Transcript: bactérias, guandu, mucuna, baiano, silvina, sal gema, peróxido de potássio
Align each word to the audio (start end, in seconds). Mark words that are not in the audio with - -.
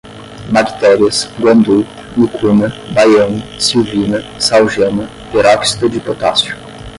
bactérias, 0.55 1.17
guandu, 1.39 1.85
mucuna, 2.17 2.67
baiano, 2.95 3.39
silvina, 3.59 4.19
sal 4.45 4.65
gema, 4.67 5.03
peróxido 5.31 5.87
de 5.93 5.99
potássio 6.07 6.55